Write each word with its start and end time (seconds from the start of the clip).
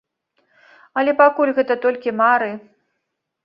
Але 1.03 1.11
пакуль 1.21 1.53
гэта 1.59 1.79
толькі 1.87 2.17
мары. 2.25 2.51